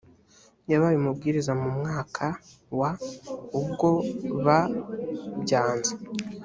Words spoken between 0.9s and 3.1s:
umubwiriza mu mwaka wa